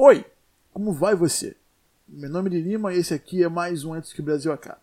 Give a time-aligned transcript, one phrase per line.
[0.00, 0.24] Oi,
[0.72, 1.56] como vai você?
[2.06, 4.78] Meu nome é Lima e esse aqui é mais um Antes que o Brasil Acabe.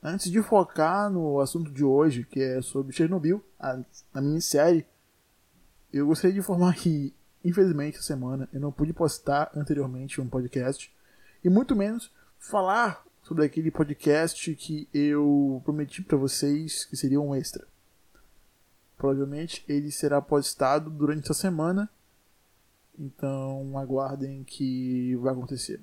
[0.00, 3.80] Antes de focar no assunto de hoje, que é sobre Chernobyl, a,
[4.14, 4.86] a minissérie,
[5.92, 7.12] eu gostaria de informar que,
[7.44, 10.94] infelizmente, essa semana eu não pude postar anteriormente um podcast,
[11.42, 17.34] e muito menos falar sobre aquele podcast que eu prometi para vocês que seria um
[17.34, 17.66] extra.
[18.96, 21.90] Provavelmente ele será postado durante essa semana
[22.98, 25.80] então aguardem que vai acontecer.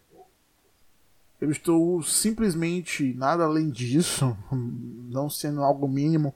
[1.40, 6.34] Eu estou simplesmente nada além disso, não sendo algo mínimo,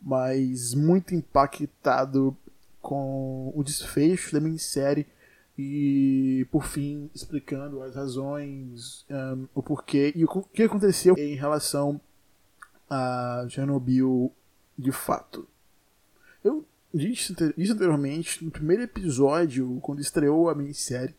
[0.00, 2.36] mas muito impactado
[2.80, 5.06] com o desfecho da minissérie
[5.56, 12.00] e, por fim, explicando as razões, um, o porquê e o que aconteceu em relação
[12.90, 14.32] a Chernobyl
[14.76, 15.46] de fato.
[16.42, 17.32] Eu disse
[17.72, 21.14] anteriormente, no primeiro episódio, quando estreou a minissérie,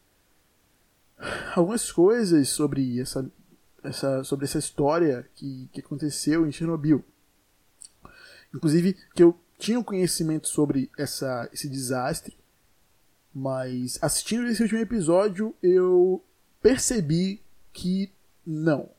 [1.56, 3.30] algumas coisas sobre essa,
[3.84, 7.04] essa, sobre essa história que, que aconteceu em Chernobyl.
[8.54, 12.38] Inclusive, que eu tinha um conhecimento sobre essa, esse desastre,
[13.34, 16.24] mas assistindo esse último episódio eu
[16.62, 18.12] percebi que
[18.46, 18.90] não.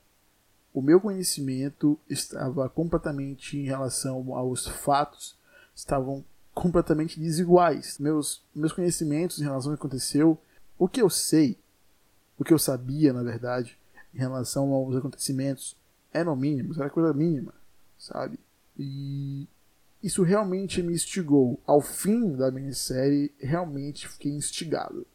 [0.73, 5.37] O meu conhecimento estava completamente em relação aos fatos,
[5.75, 7.99] estavam completamente desiguais.
[7.99, 10.39] Meus, meus conhecimentos em relação ao que aconteceu,
[10.79, 11.59] o que eu sei,
[12.39, 13.77] o que eu sabia, na verdade,
[14.15, 15.77] em relação aos acontecimentos,
[16.13, 17.53] eram mínimos, era coisa mínima,
[17.99, 18.39] sabe?
[18.79, 19.47] E
[20.03, 21.61] isso realmente me instigou.
[21.67, 25.07] Ao fim da minissérie, realmente fiquei instigado.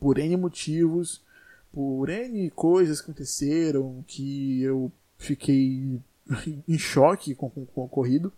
[0.00, 1.22] Por N motivos,
[1.72, 6.00] por N coisas que aconteceram que eu fiquei
[6.66, 8.32] em choque com, com, com o ocorrido.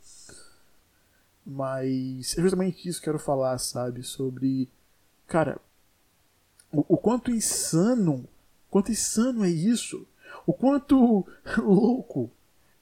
[1.50, 4.02] Mas é justamente isso que eu quero falar, sabe?
[4.02, 4.68] Sobre.
[5.27, 5.58] Cara,
[6.70, 8.28] o, o quanto insano.
[8.70, 10.06] Quanto insano é isso?
[10.46, 12.30] O quanto louco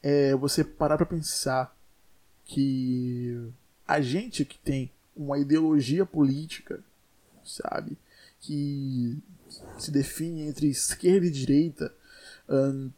[0.02, 1.76] é você parar pra pensar
[2.44, 3.52] que
[3.86, 6.82] a gente que tem uma ideologia política,
[7.44, 7.96] sabe?
[8.40, 9.16] Que
[9.78, 11.94] se define entre esquerda e direita,
[12.48, 12.90] hum,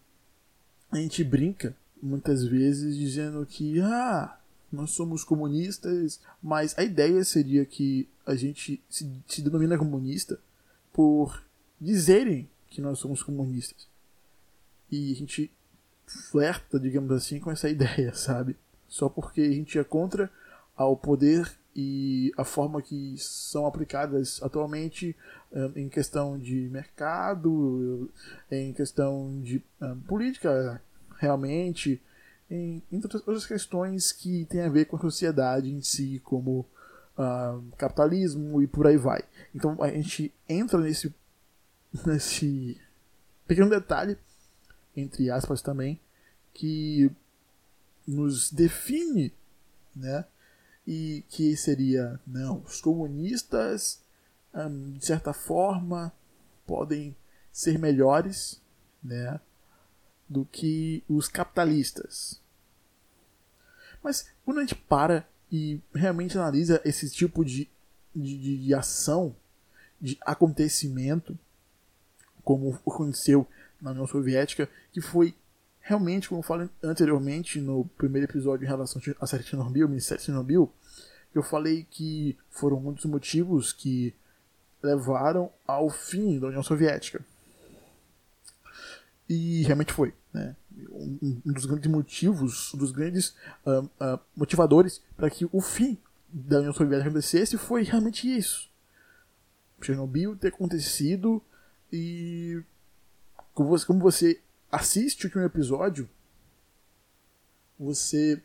[0.91, 4.38] a gente brinca muitas vezes dizendo que, ah,
[4.71, 10.39] nós somos comunistas, mas a ideia seria que a gente se, se denomina comunista
[10.93, 11.43] por
[11.81, 13.87] dizerem que nós somos comunistas.
[14.91, 15.51] E a gente
[16.07, 18.57] flerta, digamos assim, com essa ideia, sabe?
[18.89, 20.31] Só porque a gente é contra
[20.77, 25.15] ao poder e a forma que são aplicadas atualmente
[25.53, 28.11] um, em questão de mercado,
[28.51, 30.83] em questão de um, política
[31.19, 32.01] realmente,
[32.51, 36.67] em, em outras questões que têm a ver com a sociedade em si, como
[37.19, 39.23] uh, capitalismo e por aí vai.
[39.55, 41.15] Então a gente entra nesse,
[42.07, 42.81] nesse
[43.47, 44.17] pequeno detalhe,
[44.97, 46.01] entre aspas também,
[46.53, 47.11] que
[48.07, 49.33] nos define,
[49.95, 50.25] né?
[50.87, 54.01] E que seria, não, os comunistas,
[54.55, 56.11] um, de certa forma,
[56.67, 57.15] podem
[57.53, 58.61] ser melhores,
[59.05, 59.39] né?
[60.29, 62.41] Do que os capitalistas.
[64.03, 67.69] Mas quando a gente para e realmente analisa esse tipo de,
[68.15, 69.35] de, de ação,
[70.01, 71.39] de acontecimento,
[72.45, 73.47] como aconteceu
[73.81, 75.35] na União Soviética, que foi
[75.81, 80.71] realmente, como eu falei anteriormente no primeiro episódio em relação à série Chernobyl, Ministério Chernobyl,
[81.35, 84.15] eu falei que foram muitos motivos que
[84.83, 87.25] levaram ao fim da União Soviética.
[89.29, 90.15] E realmente foi.
[90.33, 90.57] Né?
[90.91, 93.35] Um, um dos grandes motivos, um dos grandes
[93.67, 98.69] uh, uh, motivadores para que o fim da União Soviética acontecesse foi realmente isso.
[99.81, 101.43] Chernobyl ter acontecido
[101.93, 102.63] e
[103.55, 104.41] como você, como você
[104.71, 106.09] assiste o último episódio,
[107.79, 108.43] você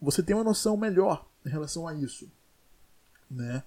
[0.00, 2.30] você tem uma noção melhor em relação a isso,
[3.30, 3.62] né?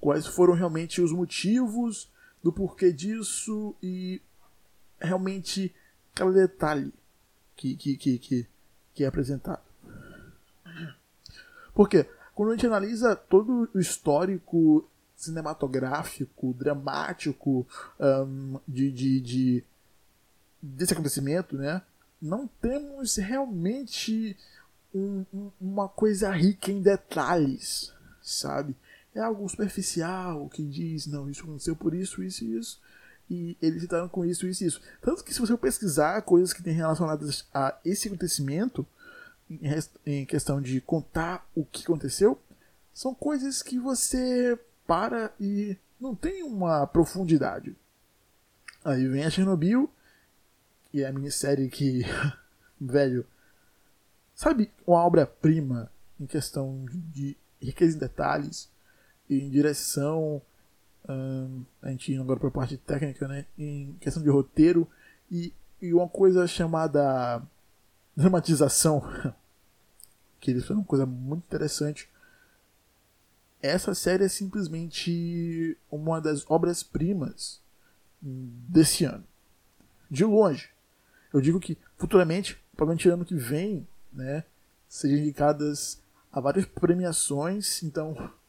[0.00, 2.08] Quais foram realmente os motivos
[2.42, 4.20] do porquê disso e
[5.02, 5.74] realmente
[6.14, 6.92] cada detalhe
[7.56, 8.46] que, que, que, que,
[8.94, 9.62] que é apresentado.
[11.74, 17.66] Porque quando a gente analisa todo o histórico cinematográfico, dramático
[18.00, 19.64] um, de, de, de,
[20.60, 21.82] desse acontecimento, né?
[22.20, 24.36] Não temos realmente
[24.94, 28.76] um, um, uma coisa rica em detalhes, sabe?
[29.14, 32.80] É algo superficial que diz, não, isso aconteceu por isso, isso e isso
[33.32, 34.80] e eles citaram com isso, isso e isso.
[35.00, 38.86] Tanto que se você pesquisar coisas que têm relacionadas a esse acontecimento,
[40.04, 42.38] em questão de contar o que aconteceu,
[42.92, 47.74] são coisas que você para e não tem uma profundidade.
[48.84, 49.90] Aí vem a Chernobyl,
[50.92, 52.02] e é a minissérie que,
[52.78, 53.26] velho,
[54.34, 55.90] sabe uma obra-prima
[56.20, 58.68] em questão de riqueza em detalhes,
[59.30, 60.42] em direção,
[61.08, 64.88] hum, a gente indo agora para a parte técnica, né, em questão de roteiro
[65.30, 67.42] e, e uma coisa chamada
[68.16, 69.00] dramatização,
[70.40, 72.08] que eles fizeram uma coisa muito interessante.
[73.60, 77.60] Essa série é simplesmente uma das obras-primas
[78.20, 79.24] desse ano.
[80.10, 80.70] De longe.
[81.32, 84.44] Eu digo que futuramente, provavelmente ano que vem, né,
[84.88, 88.30] sejam indicadas a várias premiações, então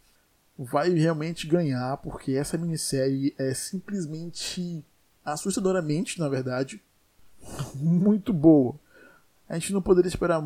[0.57, 4.83] vai realmente ganhar, porque essa minissérie é simplesmente
[5.25, 6.81] assustadoramente, na verdade,
[7.75, 8.75] muito boa.
[9.47, 10.41] A gente não poderia esperar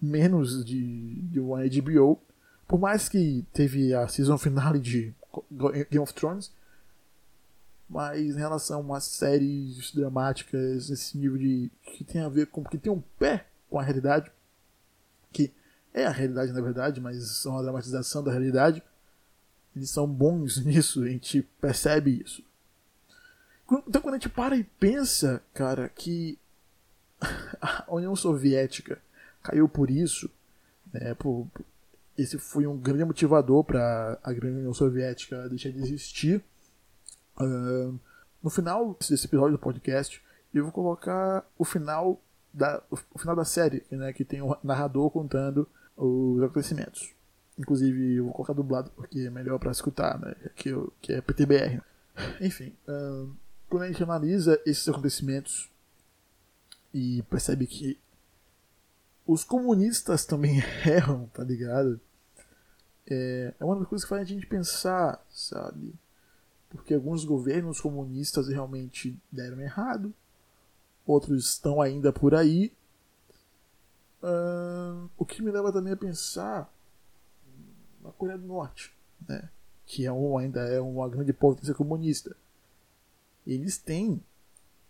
[0.00, 2.20] menos de, de uma HBO,
[2.66, 5.14] por mais que teve a season finale de
[5.90, 6.52] Game of Thrones,
[7.88, 12.78] mas em relação a séries dramáticas nesse nível de que tem a ver com que
[12.78, 14.30] tem um pé com a realidade,
[15.32, 15.52] que
[15.92, 18.82] é a realidade na verdade, mas são uma dramatização da realidade,
[19.74, 22.42] eles são bons nisso, a gente percebe isso.
[23.88, 26.38] Então quando a gente para e pensa, cara, que
[27.60, 29.00] a União Soviética
[29.42, 30.30] caiu por isso,
[30.92, 31.46] né, por,
[32.16, 36.42] esse foi um grande motivador para a grande União Soviética deixar de existir.
[37.40, 37.98] Uh,
[38.42, 40.22] no final desse episódio do podcast,
[40.52, 42.20] eu vou colocar o final
[42.52, 47.12] da, o final da série, né, que tem o narrador contando os acontecimentos.
[47.58, 51.20] Inclusive, eu vou colocar dublado porque é melhor para escutar, né, que, eu, que é
[51.20, 51.80] PTBR.
[52.40, 53.32] Enfim, uh,
[53.68, 55.70] quando a gente analisa esses acontecimentos
[56.92, 57.98] e percebe que
[59.26, 62.00] os comunistas também erram, tá ligado?
[63.06, 65.94] É, é uma das coisas que faz a gente pensar, sabe?
[66.70, 70.12] Porque alguns governos comunistas realmente deram errado,
[71.06, 72.72] outros estão ainda por aí.
[75.18, 76.72] O que me leva também a pensar
[78.04, 78.92] na Coreia do Norte,
[79.26, 79.48] né?
[79.86, 82.36] que é um, ainda é uma grande potência comunista.
[83.46, 84.22] Eles têm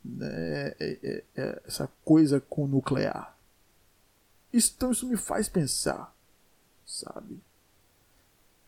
[0.05, 3.37] né, é, é, é essa coisa com o nuclear.
[4.53, 6.15] Então isso me faz pensar,
[6.85, 7.41] sabe?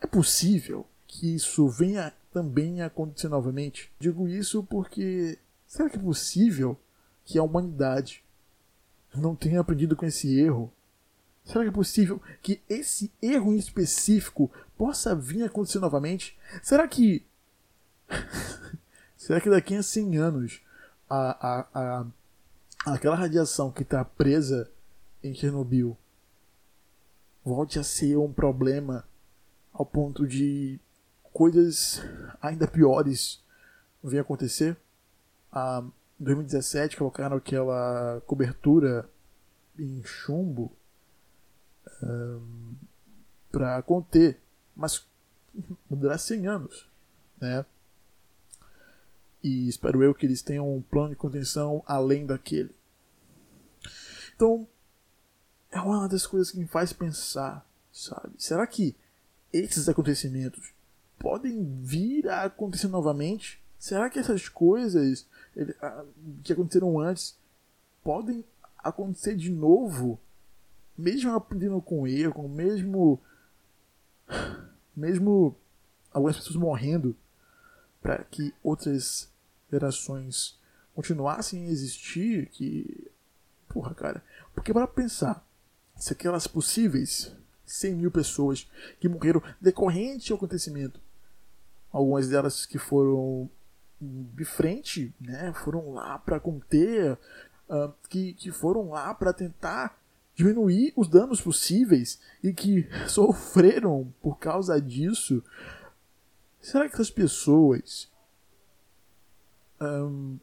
[0.00, 3.92] É possível que isso venha também a acontecer novamente?
[3.98, 6.78] Digo isso porque será que é possível
[7.24, 8.24] que a humanidade
[9.14, 10.72] não tenha aprendido com esse erro?
[11.46, 16.36] Será que é possível que esse erro em específico possa vir a acontecer novamente?
[16.60, 17.24] Será que.
[19.16, 20.60] será que daqui a 100 anos
[21.08, 24.68] a, a, a, aquela radiação que está presa
[25.22, 25.96] em Chernobyl
[27.44, 29.04] volte a ser um problema
[29.72, 30.80] ao ponto de
[31.32, 32.02] coisas
[32.42, 33.40] ainda piores
[34.02, 34.76] venham acontecer.
[35.54, 39.08] Em 2017 colocaram aquela cobertura
[39.78, 40.72] em chumbo
[42.02, 42.74] um,
[43.50, 44.40] para conter,
[44.74, 45.06] mas
[45.88, 46.88] durar 100 anos,
[47.40, 47.64] né?
[49.42, 52.74] E espero eu que eles tenham um plano de contenção além daquele.
[54.34, 54.66] Então,
[55.70, 58.34] é uma das coisas que me faz pensar, sabe?
[58.38, 58.96] Será que
[59.52, 60.72] esses acontecimentos
[61.18, 63.62] podem vir a acontecer novamente?
[63.78, 65.26] Será que essas coisas
[66.42, 67.38] que aconteceram antes
[68.02, 68.44] podem
[68.78, 70.18] acontecer de novo?
[70.96, 73.20] Mesmo aprendendo com erro, mesmo
[74.96, 75.54] mesmo
[76.10, 77.14] algumas pessoas morrendo
[78.00, 79.30] para que outras
[79.70, 80.58] gerações
[80.94, 83.10] continuassem a existir, que.
[83.68, 84.24] Porra, cara.
[84.54, 85.46] Porque para pensar,
[85.94, 87.36] se aquelas possíveis
[87.66, 91.00] 100 mil pessoas que morreram decorrente ao acontecimento,
[91.92, 93.50] algumas delas que foram
[94.00, 97.18] de frente, né, foram lá para conter,
[97.68, 99.98] uh, que, que foram lá para tentar
[100.36, 105.42] diminuir os danos possíveis e que sofreram por causa disso.
[106.60, 108.08] Será que essas pessoas
[109.80, 110.38] um,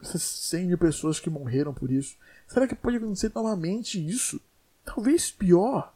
[0.00, 2.16] essas 100 mil pessoas que morreram por isso.
[2.46, 4.40] Será que pode acontecer novamente isso?
[4.84, 5.94] Talvez pior.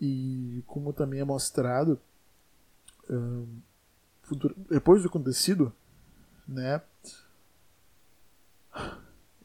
[0.00, 2.00] E como também é mostrado,
[4.22, 5.72] futuro, depois do acontecido,
[6.46, 6.82] né?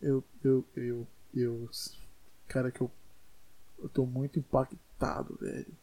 [0.01, 1.69] Eu, eu, eu, eu,
[2.47, 2.91] cara, que eu,
[3.79, 5.73] eu tô muito impactado, velho.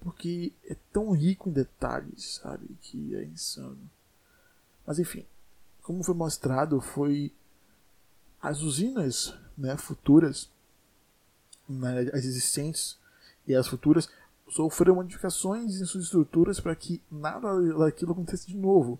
[0.00, 2.66] Porque é tão rico em detalhes, sabe?
[2.80, 3.78] Que é insano.
[4.86, 5.26] Mas enfim,
[5.82, 7.32] como foi mostrado, foi
[8.40, 10.48] as usinas né, futuras,
[11.68, 12.98] né, as existentes
[13.46, 14.08] e as futuras,
[14.48, 18.98] sofreram modificações em suas estruturas para que nada daquilo aconteça de novo.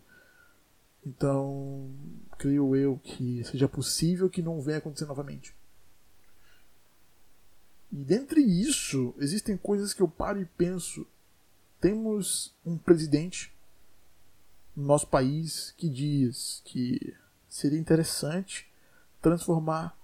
[1.05, 1.91] Então,
[2.39, 5.55] creio eu que seja possível que não venha acontecer novamente.
[7.93, 11.07] E dentre isso, existem coisas que eu paro e penso.
[11.81, 13.53] Temos um presidente
[14.77, 17.17] no nosso país que diz que
[17.49, 18.71] seria interessante
[19.21, 19.97] transformar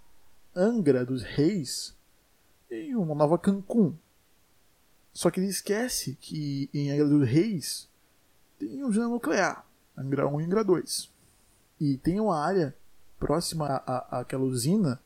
[0.54, 1.94] Angra dos Reis
[2.70, 3.94] em uma nova Cancún.
[5.12, 7.88] Só que ele esquece que em Angra dos Reis
[8.58, 9.66] tem um usina nuclear,
[9.96, 11.10] Angra 1 e Angra 2.
[11.80, 12.74] E tem uma área
[13.18, 15.00] próxima à, àquela usina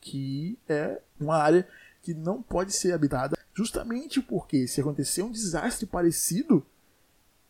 [0.00, 1.68] que é uma área
[2.02, 6.64] que não pode ser habitada, justamente porque se acontecer um desastre parecido,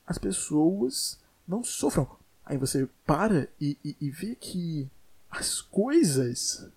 [0.06, 2.08] as pessoas não sofram.
[2.44, 4.88] Aí você para e, e, e vê que
[5.30, 6.68] as coisas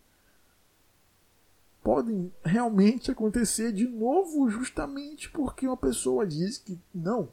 [1.81, 7.29] podem realmente acontecer de novo, justamente porque uma pessoa diz que não,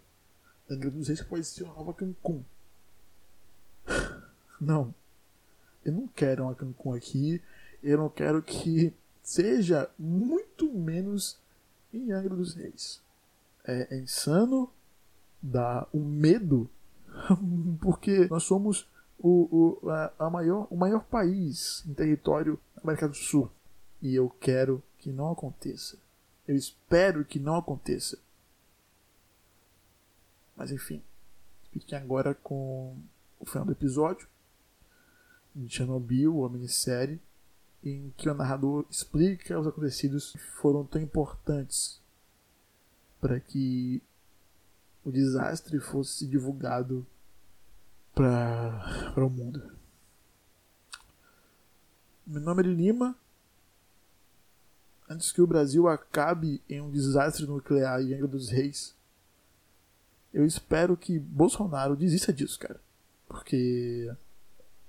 [0.70, 2.42] Angra dos Reis pode ser uma nova Cancún.
[4.60, 4.92] Não,
[5.84, 7.40] eu não quero uma Cancún aqui,
[7.80, 8.92] eu não quero que
[9.28, 11.38] seja muito menos
[11.92, 13.02] em Angra dos Reis.
[13.62, 14.72] É, é insano,
[15.42, 16.68] dá um medo,
[17.78, 23.06] porque nós somos o, o, a, a maior, o maior país em território da América
[23.06, 23.50] do Sul.
[24.00, 25.98] E eu quero que não aconteça.
[26.46, 28.18] Eu espero que não aconteça.
[30.56, 31.02] Mas enfim,
[31.70, 32.96] fiquem agora com
[33.38, 34.26] o final do episódio
[35.54, 37.20] de Chernobyl, a minissérie
[37.88, 42.00] em que o narrador explica os acontecidos que foram tão importantes
[43.20, 44.02] para que
[45.04, 47.06] o desastre fosse divulgado
[48.14, 49.76] para o mundo.
[52.26, 53.16] Meu nome é Lima.
[55.08, 58.94] Antes que o Brasil acabe em um desastre nuclear em Angra dos Reis,
[60.34, 62.78] eu espero que Bolsonaro desista disso, cara.
[63.26, 64.14] Porque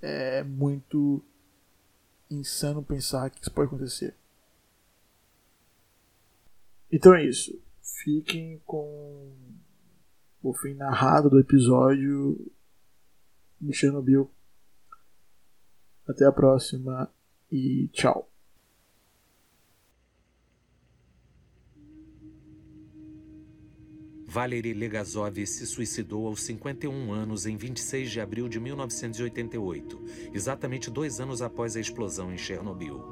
[0.02, 1.24] é muito
[2.30, 4.14] insano pensar que isso pode acontecer.
[6.90, 7.60] Então é isso.
[7.82, 9.32] Fiquem com
[10.42, 12.50] o fim narrado do episódio
[13.60, 14.30] de Chernobyl.
[16.08, 17.10] Até a próxima
[17.50, 18.29] e tchau.
[24.32, 31.18] Valery Legazov se suicidou aos 51 anos em 26 de abril de 1988, exatamente dois
[31.18, 33.02] anos após a explosão em Chernobyl.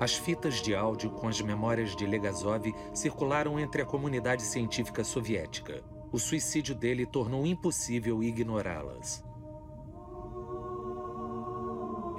[0.00, 5.80] As fitas de áudio com as memórias de Legazov circularam entre a comunidade científica soviética.
[6.10, 9.22] O suicídio dele tornou impossível ignorá-las.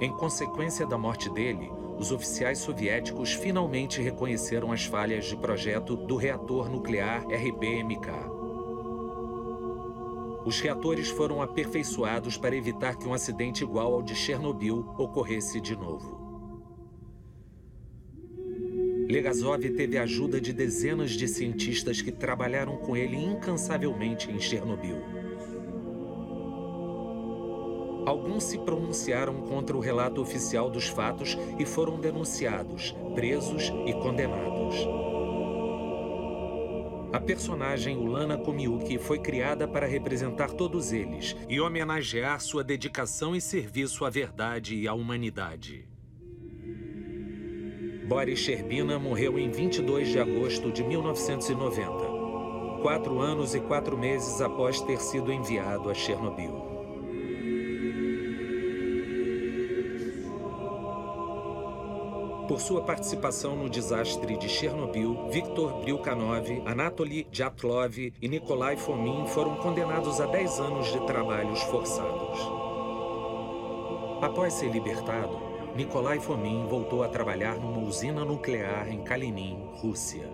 [0.00, 6.16] Em consequência da morte dele, os oficiais soviéticos finalmente reconheceram as falhas de projeto do
[6.16, 8.08] reator nuclear RBMK.
[10.46, 15.76] Os reatores foram aperfeiçoados para evitar que um acidente igual ao de Chernobyl ocorresse de
[15.76, 16.18] novo.
[19.06, 25.29] Legazov teve a ajuda de dezenas de cientistas que trabalharam com ele incansavelmente em Chernobyl.
[28.06, 34.76] Alguns se pronunciaram contra o relato oficial dos fatos e foram denunciados, presos e condenados.
[37.12, 43.40] A personagem Ulana Komiuki foi criada para representar todos eles e homenagear sua dedicação e
[43.40, 45.88] serviço à verdade e à humanidade.
[48.06, 54.80] Boris Sherbina morreu em 22 de agosto de 1990, quatro anos e quatro meses após
[54.80, 56.69] ter sido enviado a Chernobyl.
[62.50, 69.54] Por sua participação no desastre de Chernobyl, Viktor Brilkanov, Anatoly Dyatlov e Nikolai Fomin foram
[69.54, 72.40] condenados a 10 anos de trabalhos forçados.
[74.20, 75.38] Após ser libertado,
[75.76, 80.28] Nikolai Fomin voltou a trabalhar numa usina nuclear em Kalinin, Rússia.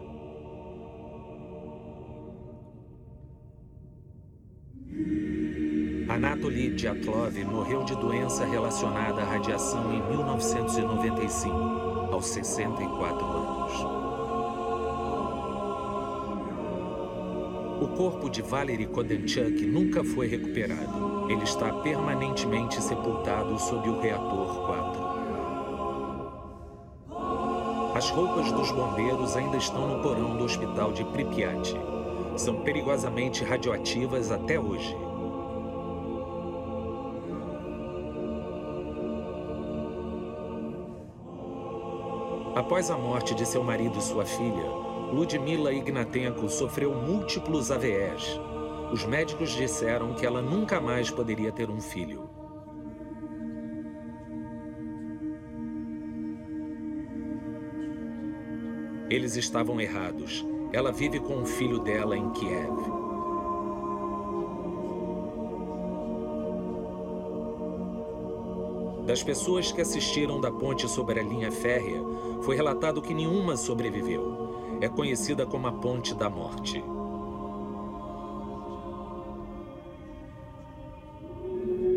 [6.09, 14.07] Anatoly Dyatlov morreu de doença relacionada à radiação em 1995 aos 64 anos.
[17.81, 21.31] O corpo de Valery Kodenchuk nunca foi recuperado.
[21.31, 25.17] Ele está permanentemente sepultado sob o reator 4.
[27.97, 31.75] As roupas dos bombeiros ainda estão no porão do hospital de Pripyat.
[32.37, 34.97] São perigosamente radioativas até hoje.
[42.57, 44.65] Após a morte de seu marido e sua filha,
[45.13, 48.41] Ludmila Ignatenko sofreu múltiplos AVEs.
[48.91, 52.31] Os médicos disseram que ela nunca mais poderia ter um filho.
[59.11, 60.43] Eles estavam errados.
[60.73, 62.96] Ela vive com o filho dela em Kiev.
[69.07, 72.03] Das pessoas que assistiram da ponte sobre a linha férrea,
[72.43, 74.79] foi relatado que nenhuma sobreviveu.
[74.81, 76.83] É conhecida como a Ponte da Morte.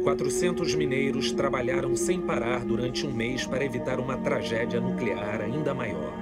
[0.04, 6.14] Quatrocentos mineiros trabalharam sem parar durante um mês para evitar uma tragédia nuclear ainda maior.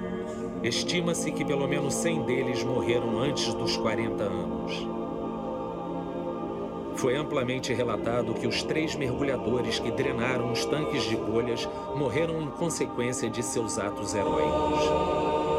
[0.62, 4.97] Estima-se que pelo menos 100 deles morreram antes dos 40 anos.
[6.98, 12.50] Foi amplamente relatado que os três mergulhadores que drenaram os tanques de bolhas morreram em
[12.50, 14.80] consequência de seus atos heróicos.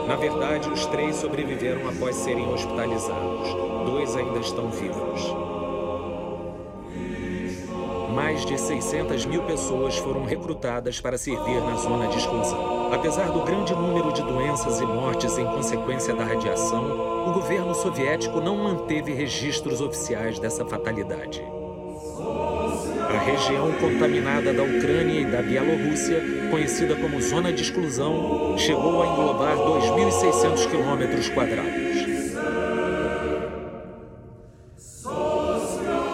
[0.05, 3.55] Na verdade, os três sobreviveram após serem hospitalizados.
[3.86, 5.34] Dois ainda estão vivos.
[8.13, 12.91] Mais de 600 mil pessoas foram recrutadas para servir na zona de exclusão.
[12.91, 18.41] Apesar do grande número de doenças e mortes em consequência da radiação, o governo soviético
[18.41, 21.43] não manteve registros oficiais dessa fatalidade.
[23.07, 29.07] A região contaminada da Ucrânia e da Bielorrússia, conhecida como Zona de Exclusão, chegou a
[29.07, 32.00] englobar 2.600 quilômetros quadrados.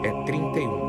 [0.02, 0.87] é 31.